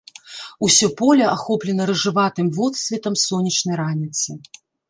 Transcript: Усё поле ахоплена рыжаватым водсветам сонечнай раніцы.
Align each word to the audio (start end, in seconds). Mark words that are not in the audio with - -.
Усё 0.65 0.87
поле 0.99 1.25
ахоплена 1.35 1.83
рыжаватым 1.91 2.47
водсветам 2.57 3.15
сонечнай 3.27 3.75
раніцы. 3.83 4.29